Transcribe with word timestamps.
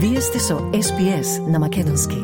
Вие 0.00 0.20
сте 0.20 0.38
со 0.38 0.54
SPS 0.54 1.50
на 1.50 1.58
Македонски. 1.58 2.16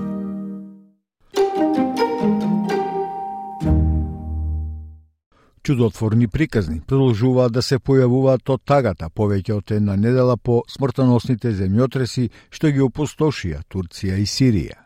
Чудотворни 5.63 6.29
приказни 6.29 6.81
продолжуваат 6.87 7.53
да 7.53 7.63
се 7.63 7.79
појавуваат 7.79 8.47
од 8.55 8.63
тагата 8.65 9.09
повеќе 9.11 9.57
од 9.57 9.73
една 9.75 9.97
недела 9.97 10.37
по 10.37 10.63
смртоносните 10.71 11.51
земјотреси 11.51 12.29
што 12.51 12.71
ги 12.71 12.79
опустошија 12.79 13.65
Турција 13.67 14.21
и 14.23 14.27
Сирија. 14.27 14.79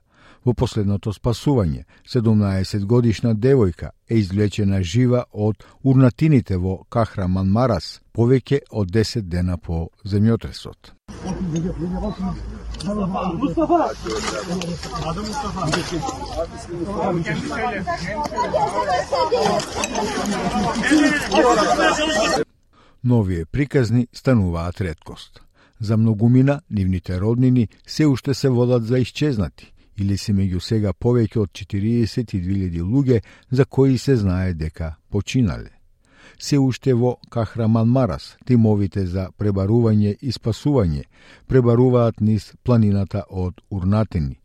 Во 0.45 0.55
последното 0.55 1.13
спасување, 1.13 1.85
17 2.09 2.87
годишна 2.89 3.35
девојка 3.35 3.91
е 4.09 4.17
извлечена 4.23 4.81
жива 4.83 5.27
од 5.33 5.61
урнатините 5.83 6.57
во 6.57 6.79
Кахраман 6.89 7.53
Марас 7.53 8.01
повеќе 8.17 8.63
од 8.71 8.89
10 8.89 9.29
дена 9.29 9.59
по 9.59 9.91
земјотресот. 10.05 10.95
Новие 23.05 23.45
приказни 23.45 24.07
стануваат 24.13 24.81
редкост. 24.81 25.43
За 25.81 25.97
многумина, 25.97 26.61
нивните 26.71 27.21
роднини 27.21 27.69
се 27.87 28.07
уште 28.07 28.35
се 28.35 28.49
водат 28.49 28.87
за 28.87 28.99
исчезнати, 28.99 29.73
или 29.99 30.19
се 30.19 30.33
меѓу 30.33 30.61
сега 30.61 30.93
повеќе 30.93 31.39
од 31.39 31.51
42.000 31.51 32.83
луѓе 32.83 33.23
за 33.51 33.65
кои 33.65 33.99
се 33.99 34.17
знае 34.17 34.55
дека 34.55 34.95
починале. 35.11 35.78
Се 36.39 36.59
уште 36.59 36.95
во 36.95 37.17
Кахраман 37.31 37.89
Марас, 37.89 38.37
тимовите 38.47 39.07
за 39.07 39.29
пребарување 39.39 40.17
и 40.21 40.33
спасување 40.33 41.05
пребаруваат 41.47 42.21
низ 42.21 42.53
планината 42.65 43.25
од 43.31 43.61
Урнатени. 43.71 44.37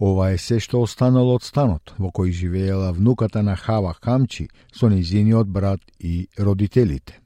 Ова 0.00 0.30
е 0.32 0.38
се 0.38 0.60
што 0.60 0.80
останало 0.80 1.34
од 1.36 1.44
станот 1.44 1.92
во 1.98 2.08
кој 2.08 2.32
живеела 2.32 2.92
внуката 2.92 3.42
на 3.42 3.56
Хава 3.56 3.94
Камчи 4.00 4.48
со 4.72 4.88
низиниот 4.88 5.48
брат 5.48 5.80
и 5.98 6.28
родителите. 6.38 7.20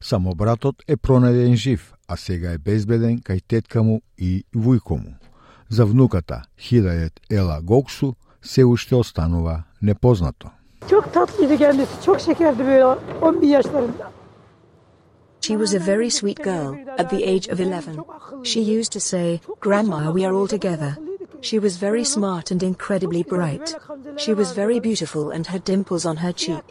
Само 0.00 0.34
братот 0.34 0.82
е 0.88 0.96
пронајден 0.96 1.54
жив, 1.56 1.92
а 2.08 2.16
сега 2.16 2.52
е 2.52 2.58
безбеден 2.58 3.20
кај 3.20 3.40
тетка 3.48 3.82
му 3.82 4.00
и 4.18 4.44
вујко 4.52 4.98
му. 4.98 5.21
За 5.71 5.85
внуката, 5.85 6.43
Хидајет 6.59 7.19
Ела 7.29 7.61
Гоксу, 7.61 8.13
се 8.41 8.65
уште 8.65 8.95
останува 8.95 9.63
непознато. 9.81 10.49
Çok 10.89 11.13
tatlıydı 11.13 11.57
kendisi. 11.57 12.03
Çok 12.05 12.19
şekerdi 12.19 12.65
böyle 12.65 12.85
11 13.21 13.47
yaşlarında. 13.47 14.11
She 15.41 15.57
was 15.57 15.73
a 15.73 15.79
very 15.87 16.09
sweet 16.09 16.43
girl 16.43 16.75
at 16.97 17.09
the 17.09 17.23
age 17.23 17.47
of 17.53 17.59
11. 17.59 18.03
She 18.43 18.59
used 18.59 18.91
to 18.93 18.99
say, 18.99 19.39
Grandma, 19.61 20.11
we 20.13 20.27
are 20.27 20.33
all 20.33 20.47
together. 20.47 20.97
She 21.41 21.59
was 21.59 21.77
very 21.77 22.03
smart 22.03 22.51
and 22.51 22.63
incredibly 22.63 23.23
bright. 23.23 23.75
She 24.17 24.33
was 24.33 24.57
very 24.57 24.79
beautiful 24.79 25.31
and 25.31 25.47
had 25.47 25.63
dimples 25.63 26.05
on 26.05 26.17
her 26.17 26.33
cheek. 26.33 26.63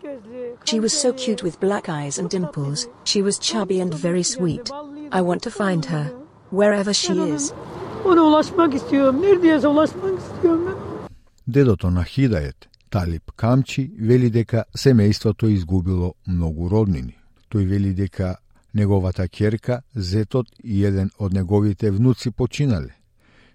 She 0.65 0.81
was 0.81 0.93
so 0.93 1.13
cute 1.13 1.43
with 1.43 1.61
black 1.61 1.89
eyes 1.89 2.19
and 2.19 2.29
dimples. 2.29 2.89
She 3.05 3.23
was 3.23 3.39
chubby 3.39 3.81
and 3.81 3.95
very 3.95 4.23
sweet. 4.23 4.71
I 5.13 5.23
want 5.23 5.43
to 5.45 5.51
find 5.51 5.85
her, 5.87 6.05
wherever 6.51 6.93
she 6.93 7.13
is. 7.13 7.55
Ona 8.06 8.24
ulaşmak 8.24 8.74
istiyorum. 8.74 9.22
Neredeyse 9.22 9.68
ulaşmak 9.68 10.20
istiyorum 10.20 10.62
ben. 10.68 10.76
Дедото 11.48 11.90
на 11.90 12.04
Хидајет, 12.04 12.68
Талип 12.90 13.32
Камчи, 13.36 13.92
вели 14.00 14.30
дека 14.30 14.66
семејството 14.76 15.48
изгубило 15.48 16.14
многу 16.28 16.70
роднини. 16.70 17.16
Тој 17.52 17.66
вели 17.70 17.94
дека 17.94 18.36
неговата 18.74 19.24
ќерка, 19.28 19.82
зетот 19.96 20.48
и 20.64 20.86
еден 20.86 21.10
од 21.20 21.34
неговите 21.34 21.92
внуци 21.92 22.32
починале. 22.32 22.96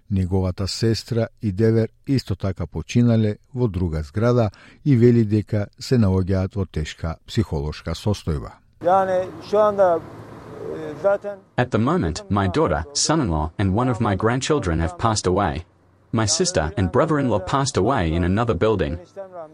Неговата 0.09 0.67
сестра 0.67 1.27
и 1.41 1.51
девер 1.51 1.89
исто 2.07 2.35
така 2.35 2.67
починале 2.67 3.37
во 3.53 3.67
друга 3.67 4.03
зграда 4.03 4.49
и 4.85 4.95
вели 4.95 5.25
дека 5.25 5.67
се 5.79 5.97
наоѓаат 5.97 6.55
во 6.55 6.65
тешка 6.65 7.15
психолошка 7.27 7.91
состојба. 7.91 8.51
Yani 8.83 9.27
şu 9.49 9.57
anda 9.59 9.99
At 11.56 11.70
the 11.70 11.78
moment, 11.78 12.22
my 12.30 12.46
daughter, 12.46 12.84
son 12.92 13.20
in 13.20 13.28
law, 13.28 13.50
and 13.58 13.74
one 13.74 13.88
of 13.88 14.00
my 14.00 14.14
grandchildren 14.14 14.78
have 14.80 14.98
passed 14.98 15.26
away. 15.26 15.64
My 16.12 16.26
sister 16.26 16.72
and 16.76 16.92
brother 16.92 17.18
in 17.18 17.28
law 17.28 17.40
passed 17.40 17.76
away 17.76 18.12
in 18.12 18.24
another 18.24 18.54
building. 18.54 18.98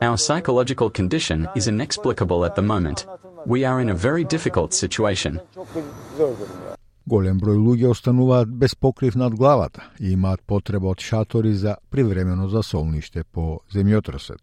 Our 0.03 0.17
psychological 0.17 0.91
condition 0.91 1.49
is 1.55 1.69
inexplicable 1.69 2.45
at 2.45 2.55
the 2.57 2.63
moment. 2.63 3.07
We 3.47 3.65
are 3.65 3.81
in 3.81 3.89
a 3.89 3.95
very 3.95 4.25
difficult 4.25 4.75
situation. 4.75 5.41
çok 5.55 5.67
bir 5.75 5.83
zor 6.17 6.29
durum 6.39 6.59
ya. 6.69 6.77
Голем 7.07 7.39
број 7.41 7.57
луѓе 7.57 7.89
остануваат 7.89 8.49
без 8.49 8.75
покрив 8.75 9.15
над 9.15 9.35
главата 9.35 9.83
и 10.01 10.13
имаат 10.13 10.41
потреба 10.47 10.89
од 10.89 11.01
шатори 11.01 11.55
за 11.55 11.77
привремено 11.91 12.49
засолниште 12.49 13.25
по 13.25 13.61
земјотресот. 13.75 14.39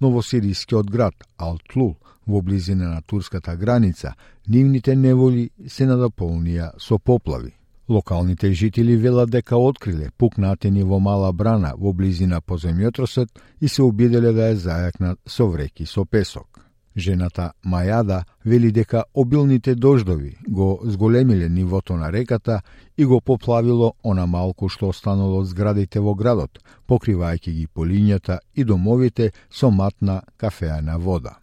Новосирискиот 0.00 0.90
град 0.90 1.14
Алтлул 1.36 1.96
во 2.26 2.40
близина 2.42 2.88
на 2.88 3.02
турската 3.02 3.56
граница, 3.56 4.14
нивните 4.48 4.96
неволи 4.96 5.50
се 5.68 5.86
надополнија 5.86 6.72
со 6.78 6.98
поплави. 6.98 7.54
Локалните 7.88 8.52
жители 8.52 8.96
велат 8.96 9.30
дека 9.30 9.56
откриле 9.56 10.10
пукнатини 10.16 10.82
во 10.82 11.00
мала 11.00 11.32
брана 11.32 11.74
во 11.76 11.92
близина 11.92 12.40
по 12.40 12.54
земјотросот 12.54 13.28
и 13.60 13.68
се 13.68 13.82
обиделе 13.82 14.32
да 14.32 14.52
ја 14.52 14.58
зајакнат 14.66 15.18
со 15.26 15.46
вреки 15.46 15.86
со 15.86 16.04
песок. 16.04 16.69
Жената 16.96 17.52
Мајада 17.64 18.22
вели 18.44 18.72
дека 18.72 19.04
обилните 19.14 19.74
дождови 19.74 20.36
го 20.48 20.80
зголемиле 20.82 21.48
нивото 21.48 21.96
на 21.96 22.12
реката 22.12 22.60
и 22.98 23.04
го 23.04 23.20
поплавило 23.20 23.94
она 24.04 24.26
малку 24.26 24.68
што 24.68 24.88
останало 24.88 25.38
од 25.40 25.46
зградите 25.46 26.00
во 26.00 26.14
градот, 26.14 26.58
покривајќи 26.88 27.52
ги 27.52 27.66
полињата 27.66 28.38
и 28.54 28.64
домовите 28.64 29.30
со 29.50 29.70
матна 29.70 30.22
кафеана 30.36 30.98
вода. 30.98 31.38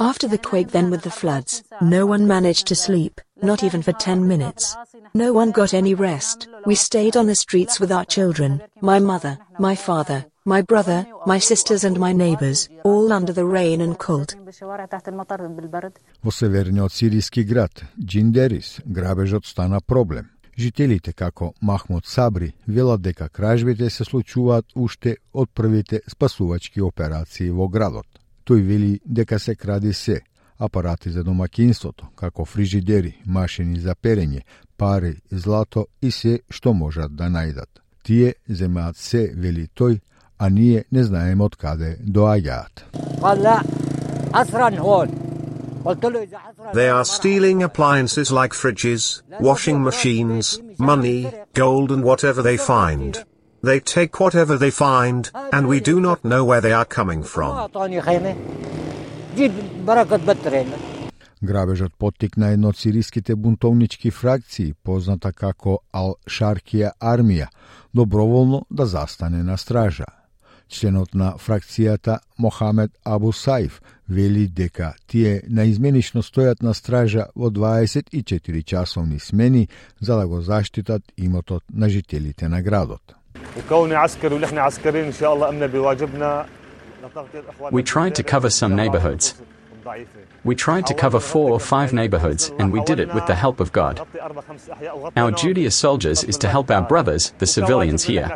After 0.00 0.28
the 0.28 0.38
quake, 0.38 0.70
then 0.70 0.88
with 0.90 1.02
the 1.02 1.10
floods, 1.10 1.62
no 1.82 2.06
one 2.06 2.26
managed 2.26 2.66
to 2.68 2.74
sleep, 2.74 3.20
not 3.42 3.62
even 3.62 3.82
for 3.82 3.92
10 3.92 4.26
minutes. 4.26 4.74
No 5.12 5.34
one 5.34 5.50
got 5.50 5.74
any 5.74 5.94
rest. 5.94 6.48
We 6.64 6.74
stayed 6.74 7.18
on 7.18 7.26
the 7.26 7.34
streets 7.34 7.78
with 7.78 7.92
our 7.92 8.06
children, 8.06 8.62
my 8.80 8.98
mother, 8.98 9.36
my 9.58 9.74
father, 9.74 10.24
my 10.44 10.62
brother, 10.62 11.06
my 11.26 11.38
sisters 11.38 11.84
and 11.84 11.98
my 11.98 12.12
neighbors, 12.12 12.68
all 12.84 13.12
under 13.12 13.32
the 13.32 13.44
rain 13.44 13.80
and 13.80 13.98
cold. 13.98 14.36
Во 16.22 16.30
северниот 16.30 16.92
сирийски 16.92 17.40
град 17.40 17.84
Джиндерис 17.98 18.80
грабежот 18.84 19.46
стана 19.46 19.80
проблем. 19.80 20.30
Жителите 20.58 21.12
како 21.12 21.54
Махмуд 21.60 22.06
Сабри 22.06 22.54
велат 22.66 23.02
дека 23.02 23.28
кражбите 23.28 23.90
се 23.90 24.04
случуваат 24.04 24.66
уште 24.74 25.16
од 25.32 25.50
првите 25.54 26.00
спасувачки 26.08 26.80
операции 26.80 27.50
во 27.50 27.68
градот. 27.68 28.06
Тој 28.44 28.60
вели 28.60 29.00
дека 29.04 29.38
се 29.38 29.54
кради 29.54 29.92
се, 29.92 30.20
апарати 30.58 31.10
за 31.10 31.24
домакинството, 31.24 32.06
како 32.16 32.44
фрижидери, 32.44 33.14
машини 33.26 33.80
за 33.80 33.94
перење, 33.94 34.42
пари, 34.76 35.16
злато 35.30 35.86
и 36.02 36.10
се 36.10 36.40
што 36.50 36.72
можат 36.72 37.14
да 37.16 37.30
најдат. 37.30 37.80
Тие 38.02 38.34
земаат 38.48 38.96
се, 38.96 39.32
вели 39.36 39.68
тој, 39.68 40.00
а 40.40 40.48
ние 40.48 40.84
не 40.92 41.02
знаеме 41.04 41.44
од 41.44 41.56
каде 41.56 41.96
доаѓаат. 42.00 42.84
They 46.74 46.88
are 46.98 47.04
stealing 47.04 47.62
appliances 47.62 48.30
like 48.30 48.52
fridges, 48.52 49.22
washing 49.40 49.78
machines, 49.90 50.60
money, 50.78 51.20
gold 51.54 51.90
and 51.94 52.02
whatever 52.04 52.42
they 52.42 52.58
find. 52.58 53.24
They 53.68 53.80
take 53.80 54.20
whatever 54.24 54.56
they 54.56 54.70
find, 54.70 55.30
and 55.54 55.62
we 55.72 55.80
do 55.80 55.96
not 56.00 56.18
know 56.30 56.42
where 56.44 56.62
they 56.66 56.74
are 56.80 56.88
coming 56.98 57.22
from. 57.22 57.50
Грабежот 61.42 61.92
поттикна 61.98 62.48
едно 62.52 62.68
од 62.68 62.76
сириските 62.76 63.34
бунтовнички 63.36 64.10
фракции, 64.10 64.74
позната 64.84 65.32
како 65.32 65.78
Ал-Шаркија 65.92 66.90
армија, 67.00 67.46
доброволно 67.94 68.66
да 68.70 68.86
застане 68.86 69.42
на 69.42 69.56
стража. 69.56 70.19
Членот 70.70 71.14
на 71.14 71.34
фракцијата 71.38 72.20
Мохамед 72.38 72.90
Абу 73.04 73.32
вели 74.08 74.46
дека 74.48 74.94
тие 75.06 75.42
наизменично 75.48 76.22
стојат 76.22 76.62
на 76.62 76.74
стража 76.74 77.26
во 77.34 77.50
24 77.50 78.64
часовни 78.64 79.18
смени 79.18 79.68
за 80.00 80.16
да 80.16 80.26
го 80.26 80.40
заштитат 80.40 81.02
имотот 81.16 81.62
на 81.74 81.88
жителите 81.88 82.48
на 82.48 82.62
градот. 82.62 83.14
We 87.72 87.82
tried 87.82 88.14
to 88.14 88.22
cover 88.22 88.50
some 88.50 88.74
neighborhoods. 88.76 89.34
We 90.44 90.54
tried 90.54 90.86
to 90.86 90.94
cover 90.94 91.20
four 91.20 91.50
or 91.56 91.60
five 91.60 91.92
neighborhoods, 91.92 92.52
and 92.58 92.66
we 92.70 92.80
did 92.84 92.98
it 93.00 93.14
with 93.14 93.26
the 93.26 93.34
help 93.34 93.60
of 93.60 93.72
God. 93.72 93.94
Our 95.16 95.32
duty 95.32 95.64
as 95.66 95.74
soldiers 95.74 96.22
is 96.24 96.36
to 96.38 96.48
help 96.48 96.70
our 96.70 96.82
brothers, 96.82 97.32
the 97.38 97.46
civilians 97.46 98.04
here. 98.04 98.28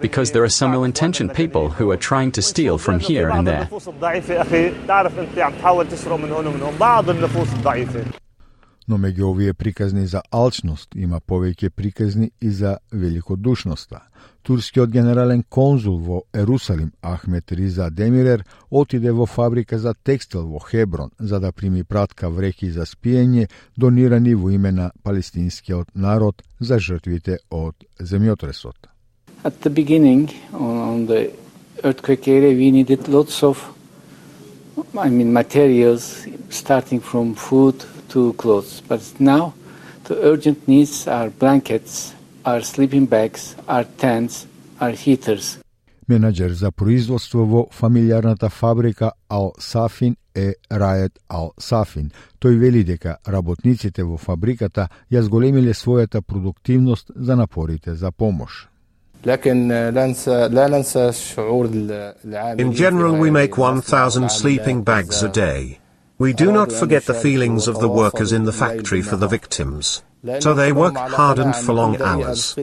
because 0.00 0.32
there 0.32 0.42
are 0.42 0.48
some 0.48 0.74
ill-intentioned 0.74 1.34
people 1.34 1.68
who 1.68 1.90
are 1.90 1.96
trying 1.96 2.30
to 2.32 2.42
steal 2.42 2.78
from 2.78 3.00
here 3.00 3.28
and 3.30 3.46
there. 3.46 3.68
Но 8.88 8.98
меѓу 8.98 9.30
овие 9.30 9.54
приказни 9.54 10.06
за 10.06 10.20
алчност 10.30 10.94
има 10.94 11.18
повеќе 11.20 11.70
приказни 11.70 12.30
и 12.40 12.50
за 12.50 12.78
великодушноста. 12.92 14.00
Турскиот 14.46 14.90
генерален 14.90 15.42
конзул 15.42 15.98
во 15.98 16.22
Ерусалим 16.32 16.92
Ахмет 17.02 17.50
Риза 17.50 17.90
Демирер 17.90 18.44
отиде 18.70 19.10
во 19.12 19.26
фабрика 19.26 19.78
за 19.78 19.94
текстил 20.04 20.46
во 20.46 20.60
Хеброн 20.60 21.10
за 21.18 21.40
да 21.40 21.52
прими 21.52 21.82
пратка 21.82 22.30
вреки 22.30 22.70
за 22.70 22.86
спиење 22.86 23.48
донирани 23.76 24.34
во 24.34 24.54
име 24.54 24.72
на 24.72 24.92
палестинскиот 25.02 25.90
народ 25.94 26.42
за 26.60 26.78
жртвите 26.78 27.38
од 27.50 27.74
земјотресот. 27.98 28.95
At 29.46 29.60
the 29.60 29.70
beginning, 29.70 30.34
on, 30.52 30.76
on 30.92 31.06
the 31.06 31.32
earthquake 31.84 32.26
area, 32.26 32.52
we 32.52 32.72
needed 32.72 33.06
lots 33.06 33.44
of, 33.44 33.56
I 34.98 35.08
mean, 35.08 35.32
materials, 35.32 36.26
starting 36.50 36.98
from 36.98 37.36
food 37.36 37.76
to 38.08 38.32
clothes. 38.32 38.82
But 38.88 39.02
now, 39.20 39.54
the 40.02 40.16
urgent 40.30 40.66
needs 40.66 41.06
are 41.06 41.30
blankets, 41.30 42.12
are 42.44 42.60
sleeping 42.60 43.06
bags, 43.06 43.54
are 43.68 43.84
tents, 43.84 44.48
are 44.80 44.90
heaters. 44.90 45.58
Менеджер 46.08 46.50
за 46.50 46.72
производство 46.72 47.46
во 47.46 47.68
фамилијарната 47.70 48.50
фабрика 48.50 49.12
Ал 49.28 49.52
Сафин 49.58 50.16
е 50.34 50.54
Рајет 50.70 51.18
Ал 51.28 51.52
Сафин. 51.58 52.10
Тој 52.40 52.58
вели 52.58 52.84
дека 52.84 53.18
работниците 53.26 54.02
во 54.02 54.16
фабриката 54.16 54.88
ја 55.10 55.22
зголемиле 55.22 55.74
својата 55.74 56.22
продуктивност 56.22 57.12
за 57.14 57.36
напорите 57.36 57.94
за 57.94 58.10
помош. 58.10 58.68
In 62.58 62.72
general, 62.72 63.16
we 63.16 63.30
make 63.30 63.58
1,000 63.58 64.30
sleeping 64.30 64.82
bags 64.84 65.22
a 65.22 65.28
day. 65.28 65.80
We 66.18 66.32
do 66.32 66.52
not 66.52 66.70
forget 66.70 67.06
the 67.06 67.14
feelings 67.14 67.66
of 67.66 67.80
the 67.80 67.88
workers 67.88 68.32
in 68.32 68.44
the 68.44 68.52
factory 68.52 69.02
for 69.02 69.16
the 69.16 69.26
victims. 69.26 70.02
So 70.40 70.54
they 70.54 70.72
work 70.72 70.94
hard 70.94 71.38
and 71.38 71.54
for 71.54 71.72
long 71.74 72.00
hours. 72.00 72.54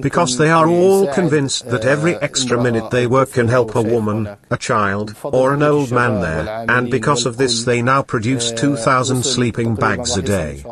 Because 0.00 0.38
they 0.38 0.50
are 0.50 0.68
all 0.68 1.06
convinced 1.12 1.68
that 1.70 1.84
every 1.84 2.14
extra 2.16 2.62
minute 2.62 2.90
they 2.90 3.06
work 3.06 3.32
can 3.32 3.48
help 3.48 3.74
a 3.74 3.82
woman, 3.82 4.28
a 4.50 4.56
child, 4.56 5.14
or 5.24 5.54
an 5.54 5.62
old 5.62 5.90
man 5.90 6.20
there, 6.20 6.64
and 6.68 6.88
because 6.90 7.26
of 7.26 7.36
this 7.36 7.64
they 7.64 7.82
now 7.82 8.02
produce 8.02 8.52
2,000 8.52 9.24
sleeping 9.24 9.74
bags 9.74 10.16
a 10.16 10.22
day. 10.22 10.62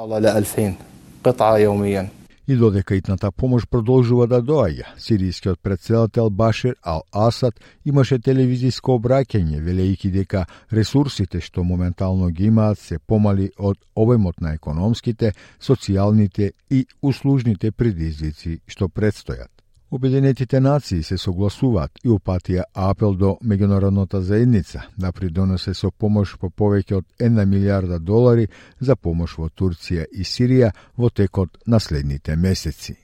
И 2.52 2.56
додека 2.56 2.94
итната 2.94 3.30
помош 3.32 3.64
продолжува 3.64 4.26
да 4.28 4.42
доаѓа, 4.44 4.90
сирискиот 5.00 5.60
председател 5.62 6.28
Башир 6.30 6.74
Ал-Асад 6.84 7.60
имаше 7.88 8.18
телевизиско 8.18 8.98
обраќање, 8.98 9.62
велејќи 9.68 10.10
дека 10.12 10.42
ресурсите 10.68 11.40
што 11.40 11.64
моментално 11.64 12.28
ги 12.28 12.50
имаат 12.52 12.78
се 12.78 12.98
помали 12.98 13.48
од 13.56 13.80
обемот 13.96 14.44
на 14.44 14.52
економските, 14.52 15.32
социјалните 15.56 16.52
и 16.68 16.84
услужните 17.00 17.72
предизвици 17.72 18.58
што 18.68 18.92
предстојат. 18.92 19.61
Обединетите 19.92 20.60
нации 20.60 21.02
се 21.04 21.18
согласуваат 21.20 21.98
и 22.04 22.08
упатија 22.08 22.62
апел 22.72 23.12
до 23.12 23.32
меѓународната 23.44 24.22
заедница 24.24 24.86
да 24.96 25.10
придонесе 25.12 25.74
со 25.76 25.90
помош 25.90 26.30
по 26.40 26.48
повеќе 26.48 26.94
од 26.96 27.04
1 27.20 27.44
милиарда 27.44 27.98
долари 27.98 28.46
за 28.80 28.96
помош 28.96 29.34
во 29.36 29.50
Турција 29.50 30.06
и 30.08 30.24
Сирија 30.24 30.70
во 30.96 31.10
текот 31.10 31.58
на 31.66 31.80
следните 31.80 32.36
месеци. 32.36 32.96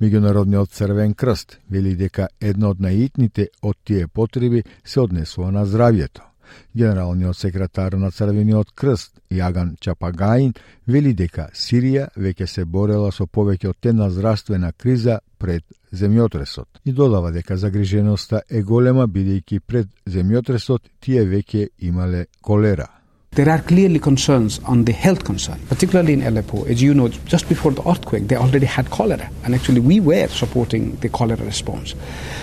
Меѓународниот 0.00 0.68
Црвен 0.68 1.14
крст 1.14 1.56
вели 1.70 1.94
дека 1.96 2.28
една 2.40 2.74
од 2.76 2.80
наитните 2.80 3.48
од 3.62 3.80
тие 3.84 4.06
потреби 4.06 4.62
се 4.84 5.00
однесува 5.00 5.50
на 5.50 5.64
здравјето. 5.64 6.31
Генералниот 6.74 7.36
секретар 7.36 7.92
на 7.92 8.10
Црвениот 8.10 8.72
крст, 8.74 9.20
Јаган 9.30 9.76
Чапагаин, 9.80 10.54
вели 10.86 11.14
дека 11.14 11.48
Сирија 11.52 12.08
веќе 12.16 12.46
се 12.46 12.64
борела 12.64 13.12
со 13.12 13.26
повеќе 13.26 13.68
од 13.68 13.92
една 13.92 14.10
здравствена 14.10 14.72
криза 14.72 15.20
пред 15.38 15.64
земјотресот 15.92 16.82
и 16.84 16.92
додава 16.92 17.32
дека 17.32 17.56
загриженоста 17.56 18.42
е 18.48 18.62
голема 18.62 19.06
бидејќи 19.06 19.60
пред 19.66 19.88
земјотресот 20.06 20.88
тие 21.00 21.24
веќе 21.24 21.68
имале 21.78 22.26
колера. 22.40 23.01
There 23.34 23.48
are 23.48 23.60
clearly 23.62 23.98
concerns 23.98 24.60
on 24.66 24.84
the 24.84 24.92
health 24.92 25.24
concern, 25.24 25.58
particularly 25.66 26.12
in 26.12 26.22
Aleppo. 26.22 26.64
As 26.64 26.82
you 26.82 26.92
know, 26.92 27.08
just 27.08 27.48
before 27.48 27.72
the 27.72 27.80
earthquake, 27.88 28.28
they 28.28 28.36
already 28.36 28.66
had 28.66 28.90
cholera, 28.90 29.30
and 29.42 29.54
actually 29.54 29.80
we 29.80 30.00
were 30.00 30.28
supporting 30.28 30.96
the 30.96 31.08
cholera 31.08 31.42
response. 31.42 31.94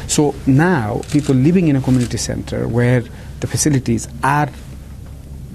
So 0.07 0.33
now, 0.47 1.01
people 1.12 1.36
living 1.36 1.68
in 1.68 1.75
a 1.75 1.81
community 1.81 2.18
center 2.18 2.68
where 2.68 3.03
the 3.39 3.45
facilities 3.45 4.07
are 4.24 4.50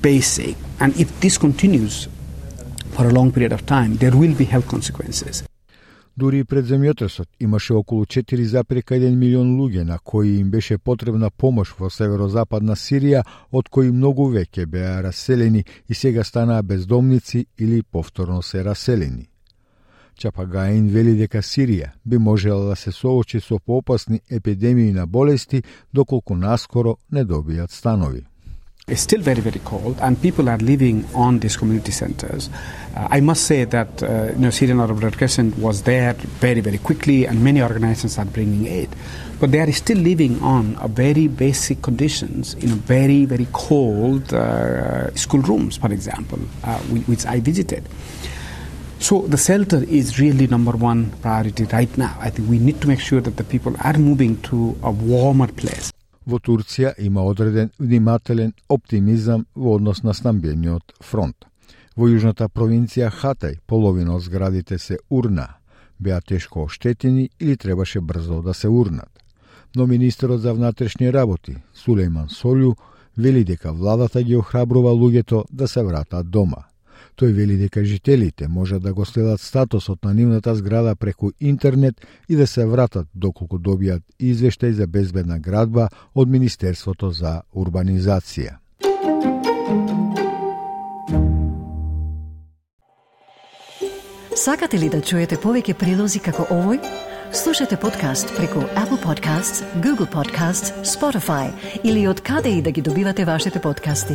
basic, 0.01 0.55
and 0.79 0.97
if 1.01 1.19
this 1.19 1.37
continues 1.37 2.07
for 2.93 3.09
a 3.09 3.11
long 3.11 3.33
period 3.33 3.53
of 3.53 3.67
time, 3.67 3.97
there 3.97 4.17
will 4.17 4.37
be 4.37 4.45
health 4.45 4.69
consequences. 4.69 5.43
Дури 6.17 6.39
и 6.39 6.45
пред 6.45 6.67
земјотресот 6.71 7.27
имаше 7.41 7.75
околу 7.75 8.05
4,1 8.07 9.17
милион 9.19 9.57
луѓе 9.59 9.83
на 9.83 9.99
кои 9.99 10.37
им 10.39 10.51
беше 10.51 10.79
потребна 10.79 11.31
помош 11.31 11.75
во 11.79 11.91
северозападна 11.91 12.77
Сирија, 12.79 13.25
од 13.51 13.69
кои 13.69 13.91
многу 13.91 14.29
веќе 14.31 14.67
беа 14.67 15.01
раселени 15.03 15.65
и 15.89 15.95
сега 15.95 16.25
станаа 16.25 16.63
бездомници 16.63 17.47
или 17.59 17.83
повторно 17.83 18.43
се 18.43 18.65
раселени. 18.65 19.27
Чапагаин 20.15 20.87
вели 20.87 21.17
дека 21.19 21.43
Сирија 21.43 21.91
би 22.05 22.19
можела 22.19 22.69
да 22.69 22.77
се 22.77 22.93
соочи 22.93 23.41
со 23.41 23.59
поопасни 23.59 24.21
епидемии 24.31 24.93
на 24.93 25.07
болести 25.07 25.65
доколку 25.93 26.37
наскоро 26.37 26.97
не 27.11 27.25
добијат 27.25 27.71
станови. 27.71 28.25
It's 28.87 29.01
still 29.01 29.23
very, 29.23 29.41
very 29.41 29.61
cold, 29.65 29.99
and 30.03 30.21
people 30.21 30.47
are 30.51 30.59
living 30.59 31.07
on 31.15 31.39
these 31.39 31.57
community 31.57 31.91
centers. 31.91 32.51
Uh, 32.95 33.09
I 33.11 33.21
must 33.21 33.45
say 33.45 33.65
that 33.65 34.03
uh, 34.03 34.33
you 34.35 34.41
know, 34.41 34.51
Syrian 34.51 34.79
Arab 34.79 35.03
Red 35.03 35.17
Crescent 35.17 35.57
was 35.57 35.85
there 35.85 36.13
very, 36.13 36.61
very 36.61 36.77
quickly, 36.77 37.27
and 37.27 37.43
many 37.43 37.63
organizations 37.63 38.19
are 38.19 38.27
bringing 38.27 38.67
aid. 38.67 38.91
But 39.41 39.53
they 39.53 39.61
are 39.61 39.73
still 39.73 39.97
living 39.97 40.39
on 40.43 40.77
a 40.83 40.89
very 40.89 41.29
basic 41.29 41.81
conditions 41.81 42.53
in 42.55 42.73
very, 42.73 43.25
very 43.25 43.49
cold 43.55 44.35
uh, 44.35 45.15
school 45.15 45.41
rooms, 45.41 45.79
for 45.79 45.91
example, 45.91 46.41
uh, 46.63 46.79
which 46.81 47.25
I 47.25 47.41
visited. 47.41 47.89
So 48.99 49.23
the 49.23 49.39
shelter 49.39 49.83
is 49.83 50.21
really 50.21 50.47
number 50.47 50.73
one 50.73 51.11
priority 51.23 51.65
right 51.65 51.97
now. 51.97 52.19
I 52.21 52.29
think 52.29 52.51
we 52.51 52.59
need 52.59 52.83
to 52.83 52.89
make 52.89 53.01
sure 53.01 53.23
that 53.23 53.39
the 53.39 53.45
people 53.45 53.75
are 53.83 53.95
moving 53.95 54.43
to 54.43 54.79
a 54.83 54.91
warmer 54.91 55.47
place. 55.47 55.91
Во 56.27 56.39
Турција 56.39 56.95
има 56.99 57.23
одреден 57.29 57.71
внимателен 57.79 58.53
оптимизам 58.69 59.47
во 59.55 59.77
однос 59.77 60.03
на 60.03 60.15
снабдениот 60.15 60.95
фронт. 61.03 61.45
Во 61.97 62.09
јужната 62.09 62.49
провинција 62.49 63.11
Хатај 63.13 63.59
половина 63.67 64.17
од 64.17 64.25
зградите 64.25 64.79
се 64.79 64.99
урна, 65.11 65.49
беа 65.99 66.21
тешко 66.21 66.65
оштетени 66.65 67.29
или 67.41 67.57
требаше 67.57 68.01
брзо 68.01 68.43
да 68.43 68.55
се 68.55 68.69
урнат. 68.69 69.11
Но 69.77 69.87
министерот 69.87 70.41
за 70.41 70.55
внатрешни 70.55 71.13
работи, 71.13 71.57
Сулейман 71.75 72.29
Солју, 72.29 72.77
вели 73.17 73.45
дека 73.45 73.73
владата 73.73 74.23
ги 74.23 74.37
охрабрува 74.37 74.91
луѓето 74.91 75.45
да 75.51 75.69
се 75.69 75.83
вратат 75.83 76.31
дома– 76.31 76.65
Тој 77.17 77.33
вели 77.33 77.57
дека 77.57 77.85
жителите 77.85 78.49
можат 78.49 78.83
да 78.83 78.95
го 78.95 79.05
следат 79.05 79.41
статусот 79.41 80.05
на 80.05 80.15
нивната 80.15 80.55
зграда 80.55 80.97
преку 80.97 81.31
интернет 81.41 81.95
и 82.29 82.37
да 82.37 82.47
се 82.47 82.67
вратат 82.67 83.09
доколку 83.15 83.59
добијат 83.59 84.03
извештај 84.21 84.71
за 84.71 84.87
безбедна 84.87 85.39
градба 85.39 85.89
од 86.15 86.29
Министерството 86.29 87.11
за 87.11 87.43
урбанизација. 87.55 88.59
Сакате 94.37 94.79
ли 94.79 94.91
да 94.91 94.99
чуете 95.01 95.37
повеќе 95.41 95.73
прилози 95.79 96.19
како 96.21 96.45
овој? 96.51 96.81
Слушате 97.35 97.77
подкаст 97.77 98.29
преку 98.37 98.61
Apple 98.77 99.01
Podcasts, 99.03 99.63
Google 99.81 100.07
Podcasts, 100.07 100.75
Spotify 100.85 101.51
или 101.85 102.07
од 102.07 102.21
каде 102.21 102.59
и 102.59 102.63
да 102.63 102.71
ги 102.71 102.83
добивате 102.83 103.25
вашите 103.25 103.61
подкасти. 103.61 104.15